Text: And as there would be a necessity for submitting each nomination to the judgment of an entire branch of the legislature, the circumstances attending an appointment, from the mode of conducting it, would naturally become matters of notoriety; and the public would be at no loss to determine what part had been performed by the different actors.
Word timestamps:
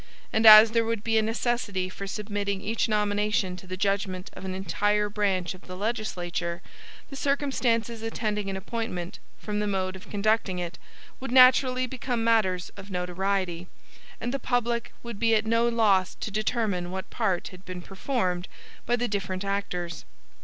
And 0.33 0.47
as 0.47 0.71
there 0.71 0.83
would 0.83 1.03
be 1.03 1.19
a 1.19 1.21
necessity 1.21 1.87
for 1.87 2.07
submitting 2.07 2.59
each 2.59 2.89
nomination 2.89 3.55
to 3.57 3.67
the 3.67 3.77
judgment 3.77 4.31
of 4.33 4.43
an 4.43 4.55
entire 4.55 5.09
branch 5.09 5.53
of 5.53 5.67
the 5.67 5.77
legislature, 5.77 6.63
the 7.11 7.15
circumstances 7.15 8.01
attending 8.01 8.49
an 8.49 8.57
appointment, 8.57 9.19
from 9.37 9.59
the 9.59 9.67
mode 9.67 9.95
of 9.95 10.09
conducting 10.09 10.57
it, 10.57 10.79
would 11.19 11.31
naturally 11.31 11.85
become 11.85 12.23
matters 12.23 12.71
of 12.75 12.89
notoriety; 12.89 13.67
and 14.19 14.33
the 14.33 14.39
public 14.39 14.91
would 15.03 15.19
be 15.19 15.35
at 15.35 15.45
no 15.45 15.67
loss 15.69 16.15
to 16.15 16.31
determine 16.31 16.89
what 16.89 17.11
part 17.11 17.49
had 17.49 17.63
been 17.63 17.83
performed 17.83 18.47
by 18.87 18.95
the 18.95 19.07
different 19.07 19.45
actors. 19.45 20.03